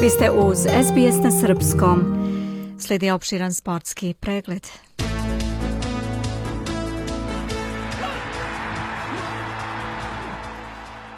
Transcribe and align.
Vi 0.00 0.10
ste 0.10 0.30
uz 0.30 0.58
SBS 0.58 1.16
na 1.24 1.30
Srpskom. 1.30 2.00
Slijedi 2.80 3.10
opširan 3.10 3.54
sportski 3.54 4.14
pregled. 4.14 4.66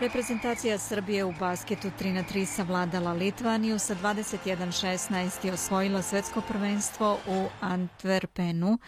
Reprezentacija 0.01 0.79
Srbije 0.79 1.25
u 1.25 1.33
basketu 1.41 1.89
3 2.01 2.13
na 2.13 2.23
3 2.23 2.45
savladala 2.45 3.13
Litvaniju 3.13 3.79
sa 3.79 3.95
21-16 3.95 5.47
i 5.47 5.51
osvojila 5.51 6.03
svetsko 6.03 6.41
prvenstvo 6.41 7.19
u 7.27 7.47
Antwerpenu. 7.61 8.79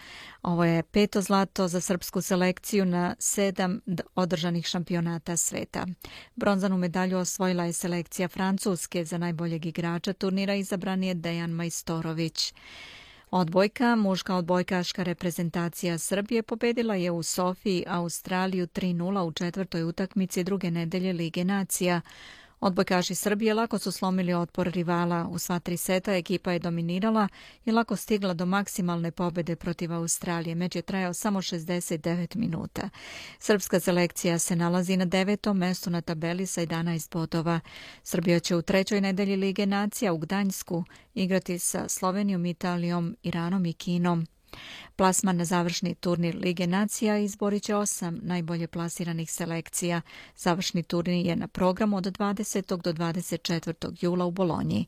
Ovo 0.41 0.63
je 0.63 0.83
peto 0.83 1.21
zlato 1.21 1.67
za 1.67 1.81
srpsku 1.81 2.21
selekciju 2.21 2.85
na 2.85 3.15
sedam 3.19 3.81
održanih 4.15 4.65
šampionata 4.65 5.37
sveta. 5.37 5.87
Bronzanu 6.35 6.77
medalju 6.77 7.17
osvojila 7.17 7.63
je 7.63 7.73
selekcija 7.73 8.27
Francuske 8.27 9.05
za 9.05 9.17
najboljeg 9.17 9.65
igrača 9.65 10.13
turnira 10.13 10.55
izabran 10.55 11.03
je 11.03 11.13
Dejan 11.13 11.51
Majstorović. 11.51 12.53
Odbojka, 13.33 13.95
muška 13.95 14.35
odbojkaška 14.35 15.03
reprezentacija 15.03 15.97
Srbije 15.97 16.43
pobedila 16.43 16.95
je 16.95 17.11
u 17.11 17.23
Sofiji 17.23 17.83
Australiju 17.87 18.67
3-0 18.67 19.21
u 19.21 19.31
četvrtoj 19.31 19.83
utakmici 19.83 20.43
druge 20.43 20.71
nedelje 20.71 21.13
Lige 21.13 21.43
nacija. 21.43 22.01
Odbojkaši 22.61 23.15
Srbije 23.15 23.53
lako 23.53 23.77
su 23.77 23.91
slomili 23.91 24.33
otpor 24.33 24.67
rivala. 24.67 25.27
U 25.31 25.39
sva 25.39 25.59
tri 25.59 25.77
seta 25.77 26.15
ekipa 26.15 26.51
je 26.51 26.59
dominirala 26.59 27.27
i 27.65 27.71
lako 27.71 27.95
stigla 27.95 28.33
do 28.33 28.45
maksimalne 28.45 29.11
pobede 29.11 29.55
protiv 29.55 29.93
Australije. 29.93 30.55
Meč 30.55 30.75
je 30.75 30.81
trajao 30.81 31.13
samo 31.13 31.41
69 31.41 32.35
minuta. 32.35 32.89
Srpska 33.39 33.79
selekcija 33.79 34.39
se 34.39 34.55
nalazi 34.55 34.97
na 34.97 35.05
devetom 35.05 35.57
mestu 35.57 35.89
na 35.89 36.01
tabeli 36.01 36.45
sa 36.45 36.61
11 36.61 37.13
bodova. 37.13 37.59
Srbija 38.03 38.39
će 38.39 38.55
u 38.55 38.61
trećoj 38.61 39.01
nedelji 39.01 39.35
Lige 39.35 39.65
nacija 39.65 40.13
u 40.13 40.17
Gdanjsku 40.17 40.83
igrati 41.13 41.59
sa 41.59 41.89
Slovenijom, 41.89 42.45
Italijom, 42.45 43.17
Iranom 43.23 43.65
i 43.65 43.73
Kinom. 43.73 44.27
Plasman 44.95 45.37
na 45.37 45.45
završni 45.45 45.95
turnir 45.95 46.35
Lige 46.35 46.67
nacija 46.67 47.17
izborit 47.17 47.63
će 47.63 47.75
osam 47.75 48.19
najbolje 48.21 48.67
plasiranih 48.67 49.31
selekcija. 49.31 50.01
Završni 50.37 50.83
turnir 50.83 51.25
je 51.25 51.35
na 51.35 51.47
programu 51.47 51.97
od 51.97 52.03
20. 52.03 52.81
do 52.81 52.93
24. 52.93 53.95
jula 54.01 54.25
u 54.25 54.31
Bolonji. 54.31 54.85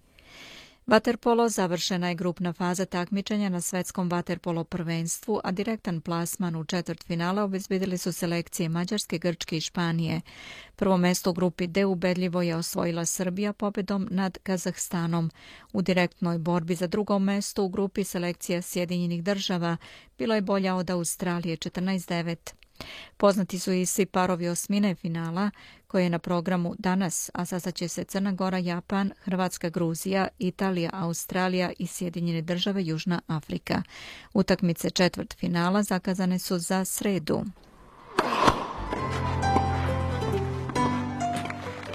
Vaterpolo 0.87 1.49
završena 1.49 2.09
je 2.09 2.15
grupna 2.15 2.53
faza 2.53 2.85
takmičenja 2.85 3.49
na 3.49 3.61
svetskom 3.61 4.09
vaterpolo 4.09 4.63
prvenstvu, 4.63 5.39
a 5.43 5.51
direktan 5.51 6.01
plasman 6.01 6.55
u 6.55 6.65
četvrt 6.65 7.03
finala 7.03 7.43
obezbedili 7.43 7.97
su 7.97 8.11
selekcije 8.11 8.69
Mađarske, 8.69 9.17
Grčke 9.17 9.57
i 9.57 9.61
Španije. 9.61 10.21
Prvo 10.75 10.97
mesto 10.97 11.29
u 11.29 11.33
grupi 11.33 11.67
D 11.67 11.85
ubedljivo 11.85 12.41
je 12.41 12.55
osvojila 12.55 13.05
Srbija 13.05 13.53
pobedom 13.53 14.07
nad 14.11 14.37
Kazahstanom. 14.43 15.31
U 15.73 15.81
direktnoj 15.81 16.37
borbi 16.37 16.75
za 16.75 16.87
drugo 16.87 17.19
mesto 17.19 17.63
u 17.63 17.69
grupi 17.69 18.03
selekcija 18.03 18.61
Sjedinjenih 18.61 19.23
država 19.23 19.77
bila 20.17 20.35
je 20.35 20.41
bolja 20.41 20.75
od 20.75 20.89
Australije 20.89 21.57
14-9. 21.57 22.62
Poznati 23.17 23.59
su 23.59 23.71
i 23.71 23.85
svi 23.85 24.05
parovi 24.05 24.47
osmine 24.47 24.95
finala 24.95 25.51
koje 25.87 26.03
je 26.03 26.09
na 26.09 26.19
programu 26.19 26.75
danas, 26.79 27.29
a 27.33 27.45
sastaće 27.45 27.87
se 27.87 28.03
Crna 28.03 28.31
Gora, 28.31 28.57
Japan, 28.57 29.11
Hrvatska, 29.23 29.69
Gruzija, 29.69 30.27
Italija, 30.39 30.89
Australija 30.93 31.71
i 31.79 31.87
Sjedinjene 31.87 32.41
države 32.41 32.85
Južna 32.85 33.21
Afrika. 33.27 33.83
Utakmice 34.33 34.89
četvrt 34.89 35.33
finala 35.39 35.83
zakazane 35.83 36.39
su 36.39 36.59
za 36.59 36.85
sredu. 36.85 37.45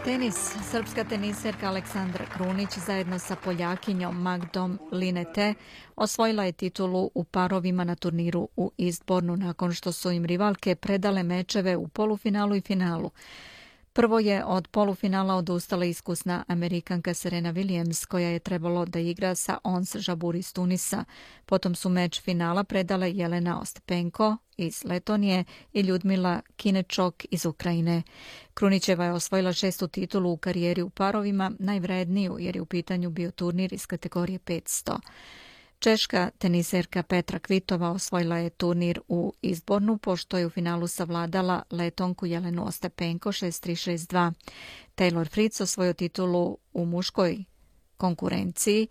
Tenis. 0.09 0.37
Srpska 0.71 1.05
teniserka 1.05 1.69
Aleksandra 1.69 2.25
Krunić 2.27 2.69
zajedno 2.87 3.19
sa 3.19 3.37
Poljakinjom 3.37 4.23
Magdom 4.23 4.79
Linete 4.93 5.55
osvojila 5.97 6.45
je 6.45 6.53
titulu 6.53 7.11
u 7.15 7.25
parovima 7.25 7.85
na 7.85 7.95
turniru 7.95 8.49
u 8.57 8.73
Istbornu 8.77 9.37
nakon 9.37 9.73
što 9.73 9.93
su 9.93 10.11
im 10.11 10.25
rivalke 10.25 10.75
predale 10.75 11.23
mečeve 11.23 11.77
u 11.77 11.89
polufinalu 11.89 12.55
i 12.57 12.61
finalu. 12.61 13.11
Prvo 13.99 14.19
je 14.19 14.45
od 14.45 14.69
polufinala 14.69 15.35
odustala 15.35 15.85
iskusna 15.85 16.45
Amerikanka 16.49 17.15
Serena 17.15 17.53
Williams, 17.53 18.07
koja 18.07 18.29
je 18.29 18.39
trebalo 18.39 18.85
da 18.85 18.99
igra 18.99 19.35
sa 19.35 19.59
Ons 19.65 19.97
Žabur 19.97 20.37
iz 20.37 20.53
Tunisa. 20.53 21.05
Potom 21.47 21.75
su 21.75 21.89
meč 21.89 22.23
finala 22.23 22.65
predale 22.65 23.13
Jelena 23.13 23.61
Ostpenko 23.61 24.37
iz 24.57 24.85
Letonije 24.85 25.45
i 25.73 25.81
Ljudmila 25.81 26.41
Kinečok 26.57 27.25
iz 27.31 27.47
Ukrajine. 27.47 28.03
Krunićeva 28.55 29.05
je 29.05 29.13
osvojila 29.13 29.53
šestu 29.53 29.89
titulu 29.89 30.33
u 30.33 30.37
karijeri 30.37 30.83
u 30.83 30.91
parovima, 30.91 31.53
najvredniju 31.59 32.37
jer 32.41 32.57
je 32.57 32.63
u 32.63 32.67
pitanju 32.67 33.11
bio 33.11 33.31
turnir 33.31 33.73
iz 33.73 33.87
kategorije 33.87 34.39
500. 34.39 34.99
Češka 35.79 36.31
teniserka 36.39 37.03
Petra 37.03 37.39
Kvitova 37.39 37.91
osvojila 37.91 38.39
je 38.39 38.51
turnir 38.51 39.01
u 39.09 39.33
izbornu, 39.43 39.99
pošto 39.99 40.39
je 40.39 40.47
u 40.47 40.51
finalu 40.51 40.87
savladala 40.87 41.63
letonku 41.71 42.27
Jelenu 42.27 42.67
Ostepenko 42.67 43.29
6-3-6-2. 43.29 44.33
Taylor 44.97 45.29
Fritz 45.29 45.61
osvojio 45.61 45.93
titulu 45.93 46.59
u 46.73 46.85
muškoj 46.85 47.45
konkurenciji 47.97 48.89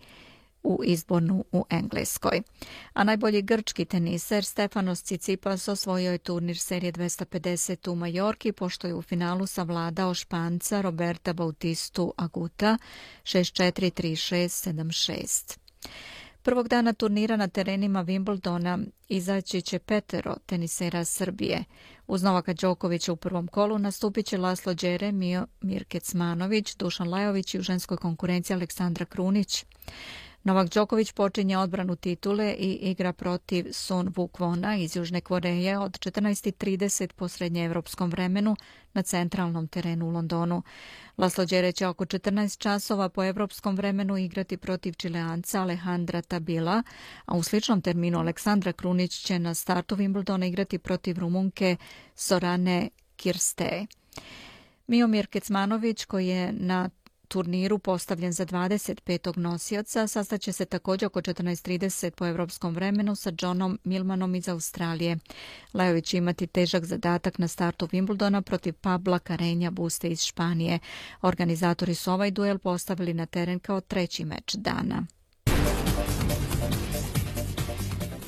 u 0.63 0.81
izbornu 0.83 1.45
u 1.51 1.65
Engleskoj. 1.69 2.41
A 2.93 3.03
najbolji 3.03 3.41
grčki 3.41 3.85
teniser 3.85 4.45
Stefanos 4.45 5.03
Cicipas 5.03 5.67
osvojio 5.67 6.11
je 6.11 6.17
turnir 6.17 6.57
serije 6.57 6.91
250 6.91 7.91
u 7.91 7.95
Majorki, 7.95 8.51
pošto 8.51 8.87
je 8.87 8.93
u 8.93 9.01
finalu 9.01 9.45
savladao 9.45 10.13
španca 10.13 10.81
Roberta 10.81 11.33
Bautistu 11.33 12.13
Aguta 12.17 12.77
6-4-3-6-7-6. 13.23 15.66
Prvog 16.47 16.67
dana 16.67 16.93
turnira 16.93 17.37
na 17.37 17.47
terenima 17.47 18.03
Wimbledona 18.03 18.85
izaći 19.07 19.61
će 19.61 19.79
petero 19.79 20.35
tenisera 20.45 21.05
Srbije. 21.05 21.63
Uz 22.07 22.23
Novaka 22.23 22.53
Đokovića 22.53 23.11
u 23.11 23.15
prvom 23.15 23.47
kolu 23.47 23.79
nastupit 23.79 24.25
će 24.25 24.37
Laslo 24.37 24.73
Đere, 24.73 25.11
Mio 25.11 25.47
Mirkecmanović, 25.61 26.75
Dušan 26.75 27.09
Lajović 27.09 27.53
i 27.53 27.59
u 27.59 27.61
ženskoj 27.61 27.97
konkurenciji 27.97 28.55
Aleksandra 28.55 29.05
Krunić. 29.05 29.65
Novak 30.47 30.69
Đoković 30.69 31.11
počinje 31.11 31.57
odbranu 31.57 31.95
titule 31.95 32.53
i 32.53 32.73
igra 32.73 33.13
protiv 33.13 33.67
Sun 33.71 34.13
Vukvona 34.15 34.75
iz 34.77 34.95
Južne 34.95 35.21
Koreje 35.21 35.79
od 35.79 35.91
14.30 35.99 37.13
po 37.13 37.27
srednjeevropskom 37.27 38.09
vremenu 38.09 38.55
na 38.93 39.01
centralnom 39.01 39.67
terenu 39.67 40.07
u 40.07 40.09
Londonu. 40.09 40.63
Laslo 41.17 41.45
Đere 41.45 41.71
će 41.71 41.87
oko 41.87 42.05
14 42.05 42.57
časova 42.57 43.09
po 43.09 43.23
evropskom 43.23 43.75
vremenu 43.75 44.17
igrati 44.17 44.57
protiv 44.57 44.93
čileanca 44.93 45.61
Alejandra 45.61 46.21
Tabila, 46.21 46.83
a 47.25 47.37
u 47.37 47.43
sličnom 47.43 47.81
terminu 47.81 48.19
Aleksandra 48.19 48.73
Krunić 48.73 49.19
će 49.19 49.39
na 49.39 49.53
startu 49.53 49.95
Wimbledona 49.95 50.47
igrati 50.47 50.77
protiv 50.77 51.19
Rumunke 51.19 51.75
Sorane 52.15 52.89
Kirste. 53.15 53.85
Miomir 54.87 55.27
Kecmanović 55.27 56.05
koji 56.05 56.27
je 56.27 56.51
na 56.51 56.89
turniru 57.27 57.79
postavljen 57.79 58.31
za 58.31 58.45
25. 58.45 59.37
nosioca 59.37 60.07
sastaće 60.07 60.51
se 60.51 60.65
također 60.65 61.07
oko 61.07 61.21
14.30 61.21 62.09
po 62.09 62.25
evropskom 62.27 62.75
vremenu 62.75 63.15
sa 63.15 63.31
Johnom 63.41 63.79
Milmanom 63.83 64.35
iz 64.35 64.49
Australije. 64.49 65.17
Lajović 65.73 66.13
imati 66.13 66.47
težak 66.47 66.85
zadatak 66.85 67.37
na 67.37 67.47
startu 67.47 67.87
Wimbledona 67.87 68.41
protiv 68.41 68.73
Pabla 68.73 69.19
Karenja 69.19 69.71
Buste 69.71 70.09
iz 70.09 70.21
Španije. 70.21 70.79
Organizatori 71.21 71.95
su 71.95 72.11
ovaj 72.11 72.31
duel 72.31 72.57
postavili 72.57 73.13
na 73.13 73.25
teren 73.25 73.59
kao 73.59 73.81
treći 73.81 74.25
meč 74.25 74.55
dana. 74.55 75.05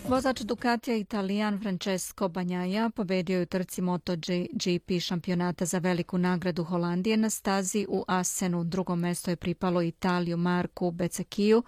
Vozač 0.10 0.42
Ducatija 0.42 0.98
Italijan 0.98 1.60
Francesco 1.60 2.28
Banjaja 2.28 2.90
pobedio 2.90 3.38
je 3.38 3.44
u 3.44 3.46
trci 3.46 3.82
MotoGP 3.82 5.00
šampionata 5.02 5.66
za 5.66 5.78
veliku 5.78 6.18
nagradu 6.18 6.64
Holandije 6.64 7.18
na 7.18 7.30
stazi 7.30 7.86
u 7.90 8.06
Asenu. 8.08 8.64
Drugo 8.64 8.96
mesto 8.96 9.32
je 9.32 9.36
pripalo 9.36 9.82
Italiju 9.82 10.38
Marku 10.38 10.92
Becekiju, 10.92 11.64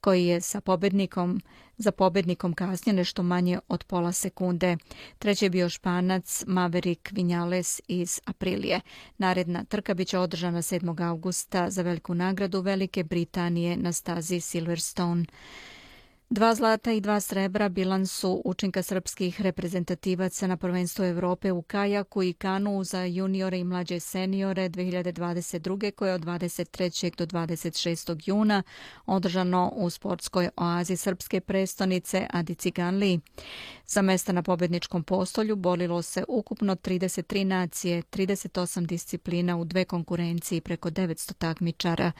koji 0.00 0.26
je 0.26 0.40
sa 0.40 0.60
pobednikom 0.60 1.40
za 1.76 1.92
pobednikom 1.92 2.54
kasnije 2.54 2.96
nešto 2.96 3.22
manje 3.22 3.58
od 3.68 3.84
pola 3.84 4.12
sekunde. 4.12 4.76
Treći 5.18 5.44
je 5.44 5.50
bio 5.50 5.68
španac 5.68 6.44
Maverick 6.46 7.12
Vinales 7.12 7.80
iz 7.88 8.20
Aprilije. 8.24 8.80
Naredna 9.18 9.64
trka 9.64 9.94
biće 9.94 10.18
održana 10.18 10.62
7. 10.62 11.08
augusta 11.08 11.70
za 11.70 11.82
veliku 11.82 12.14
nagradu 12.14 12.60
Velike 12.60 13.04
Britanije 13.04 13.76
na 13.76 13.92
stazi 13.92 14.40
Silverstone. 14.40 15.24
Dva 16.32 16.54
zlata 16.54 16.92
i 16.92 17.00
dva 17.00 17.20
srebra 17.20 17.68
bilansu 17.68 18.42
učinka 18.44 18.82
srpskih 18.82 19.40
reprezentativaca 19.40 20.46
na 20.46 20.56
prvenstvu 20.56 21.04
Evrope 21.04 21.52
u 21.52 21.62
kajaku 21.62 22.22
i 22.22 22.32
kanu 22.32 22.84
za 22.84 23.04
juniore 23.04 23.58
i 23.58 23.64
mlađe 23.64 24.00
seniore 24.00 24.68
2022. 24.68 25.90
koje 25.90 26.10
je 26.10 26.14
od 26.14 26.24
23. 26.24 27.16
do 27.16 27.26
26. 27.26 28.20
juna 28.24 28.62
održano 29.06 29.72
u 29.74 29.90
sportskoj 29.90 30.48
oazi 30.56 30.96
srpske 30.96 31.40
prestonice 31.40 32.26
Adi 32.30 32.54
Ciganli. 32.54 33.20
Za 33.86 34.02
mesta 34.02 34.32
na 34.32 34.42
pobedničkom 34.42 35.02
postolju 35.02 35.56
bolilo 35.56 36.02
se 36.02 36.24
ukupno 36.28 36.74
33 36.74 37.44
nacije, 37.44 38.02
38 38.02 38.86
disciplina 38.86 39.56
u 39.56 39.64
dve 39.64 39.84
konkurenciji 39.84 40.60
preko 40.60 40.90
900 40.90 41.32
takmičara. 41.34 42.12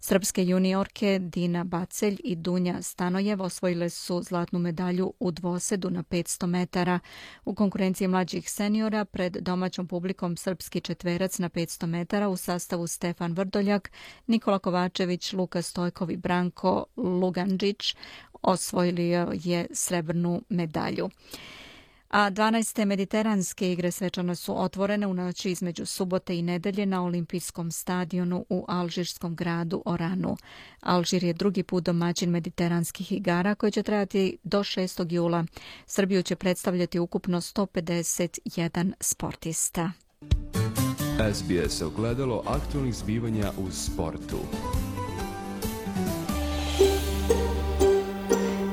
Srpske 0.00 0.44
juniorke 0.44 1.18
Dina 1.18 1.64
Bacelj 1.64 2.16
i 2.24 2.36
Dunja 2.36 2.82
Stanojevo 2.82 3.48
osvojile 3.54 3.90
su 3.90 4.22
zlatnu 4.22 4.58
medalju 4.58 5.12
u 5.20 5.30
dvosedu 5.30 5.90
na 5.90 6.02
500 6.02 6.46
metara. 6.46 7.00
U 7.44 7.54
konkurenciji 7.54 8.08
mlađih 8.08 8.50
seniora 8.50 9.04
pred 9.04 9.36
domaćom 9.40 9.86
publikom 9.86 10.36
srpski 10.36 10.80
četverac 10.80 11.38
na 11.38 11.48
500 11.48 11.86
metara 11.86 12.28
u 12.28 12.36
sastavu 12.36 12.86
Stefan 12.86 13.32
Vrdoljak, 13.32 13.90
Nikola 14.26 14.58
Kovačević, 14.58 15.32
Luka 15.32 15.62
Stojkov 15.62 16.10
i 16.10 16.16
Branko 16.16 16.84
Luganđić 16.96 17.96
osvojili 18.42 19.08
je 19.44 19.66
srebrnu 19.72 20.42
medalju 20.48 21.10
a 22.14 22.30
12. 22.30 22.84
mediteranske 22.84 23.72
igre 23.72 23.90
svečano 23.90 24.34
su 24.34 24.62
otvorene 24.62 25.06
u 25.06 25.14
noći 25.14 25.50
između 25.50 25.86
subote 25.86 26.38
i 26.38 26.42
nedelje 26.42 26.86
na 26.86 27.04
olimpijskom 27.04 27.70
stadionu 27.70 28.46
u 28.48 28.64
alžirskom 28.68 29.36
gradu 29.36 29.82
Oranu. 29.86 30.36
Alžir 30.80 31.24
je 31.24 31.32
drugi 31.32 31.62
put 31.62 31.84
domaćin 31.84 32.30
mediteranskih 32.30 33.12
igara 33.12 33.54
koje 33.54 33.70
će 33.70 33.82
trajati 33.82 34.38
do 34.42 34.58
6. 34.58 35.12
jula. 35.12 35.44
Srbiju 35.86 36.22
će 36.22 36.36
predstavljati 36.36 36.98
ukupno 36.98 37.40
151 37.40 38.92
sportista. 39.00 39.92
SBS 41.34 41.82
ogledalo 41.82 42.42
aktualnih 42.46 42.94
zbivanja 42.94 43.52
u 43.58 43.70
sportu. 43.70 44.38